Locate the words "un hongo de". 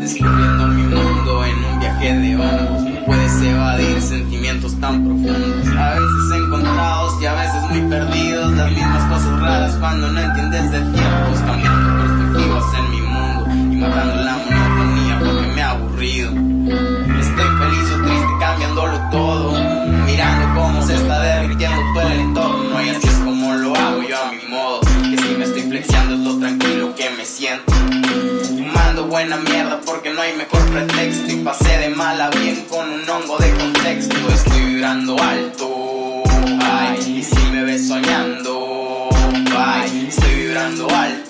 32.90-33.50